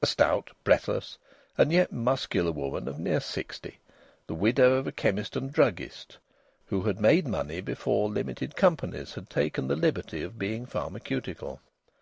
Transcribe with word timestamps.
A 0.00 0.06
stout, 0.06 0.48
breathless, 0.64 1.18
and 1.58 1.70
yet 1.70 1.92
muscular 1.92 2.50
woman 2.52 2.88
of 2.88 2.98
near 2.98 3.20
sixty, 3.20 3.80
the 4.26 4.34
widow 4.34 4.76
of 4.76 4.86
a 4.86 4.92
chemist 4.92 5.36
and 5.36 5.52
druggist 5.52 6.16
who 6.68 6.84
had 6.84 6.98
made 6.98 7.28
money 7.28 7.60
before 7.60 8.08
limited 8.08 8.56
companies 8.56 9.12
had 9.12 9.28
taken 9.28 9.68
the 9.68 9.76
liberty 9.76 10.22
of 10.22 10.38
being 10.38 10.64
pharmaceutical. 10.64 11.60